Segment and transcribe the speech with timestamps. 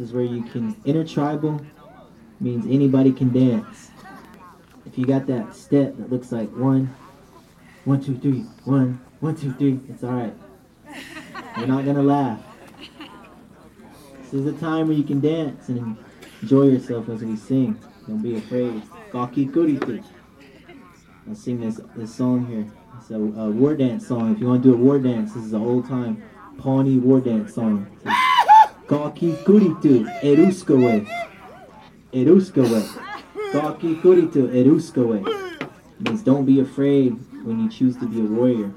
[0.00, 1.60] Is where you can intertribal
[2.40, 3.90] means anybody can dance.
[4.86, 6.94] If you got that step that looks like one,
[7.84, 10.34] one, two, three, one, one, two, three, it's all right.
[11.58, 12.40] We're not gonna laugh.
[14.22, 15.98] This is a time where you can dance and
[16.40, 17.78] enjoy yourself as we sing.
[18.08, 18.82] Don't be afraid.
[19.12, 20.02] Gaki kuriti.
[21.28, 22.66] I'll sing this this song here.
[22.98, 24.32] It's a, a war dance song.
[24.32, 26.22] If you want to do a war dance, this is an old time
[26.56, 27.86] Pawnee war dance song.
[28.90, 31.06] Gaki kuritu eruskawe.
[32.12, 32.82] Eruskawe.
[33.52, 35.24] Gaki kuritu eruskawe.
[36.00, 38.72] Means don't be afraid when you choose to be a warrior.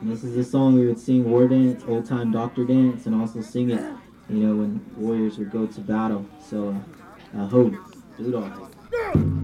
[0.00, 3.14] And this is a song we would sing war dance, old time doctor dance, and
[3.14, 3.80] also sing it,
[4.28, 6.26] you know, when warriors would go to battle.
[6.50, 6.74] So,
[7.36, 7.70] uh, ho,
[8.18, 9.39] do it all.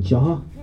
[0.00, 0.59] 你哈。